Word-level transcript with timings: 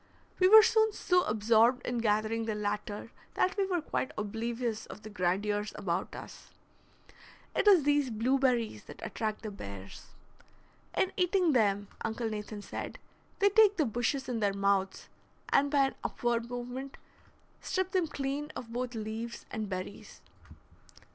We 0.39 0.47
were 0.47 0.63
soon 0.63 0.93
so 0.93 1.21
absorbed 1.25 1.85
in 1.85 1.99
gathering 1.99 2.45
the 2.45 2.55
latter 2.55 3.11
that 3.35 3.55
we 3.55 3.67
were 3.67 3.83
quite 3.83 4.11
oblivious 4.17 4.87
of 4.87 5.03
the 5.03 5.11
grandeurs 5.11 5.73
about 5.75 6.15
us. 6.15 6.49
It 7.55 7.67
is 7.67 7.83
these 7.83 8.09
blueberries 8.09 8.85
that 8.85 8.99
attract 9.05 9.43
the 9.43 9.51
bears. 9.51 10.07
In 10.97 11.11
eating 11.17 11.51
them, 11.53 11.87
Uncle 12.03 12.27
Nathan 12.29 12.63
said, 12.63 12.97
they 13.37 13.49
take 13.49 13.77
the 13.77 13.85
bushes 13.85 14.27
in 14.27 14.39
their 14.39 14.55
mouths, 14.55 15.07
and 15.53 15.69
by 15.69 15.89
an 15.89 15.95
upward 16.03 16.49
movement 16.49 16.97
strip 17.61 17.91
them 17.91 18.07
clean 18.07 18.51
of 18.55 18.73
both 18.73 18.95
leaves 18.95 19.45
and 19.51 19.69
berries. 19.69 20.21